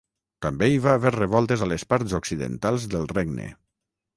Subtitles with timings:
[0.45, 3.47] També hi va haver revoltes a les parts occidentals del Regne.